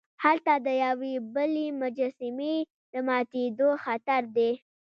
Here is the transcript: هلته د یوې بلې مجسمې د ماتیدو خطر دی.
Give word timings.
هلته 0.23 0.53
د 0.65 0.67
یوې 0.85 1.13
بلې 1.33 1.67
مجسمې 1.81 2.55
د 2.91 2.93
ماتیدو 3.07 3.69
خطر 3.83 4.21
دی. 4.35 4.51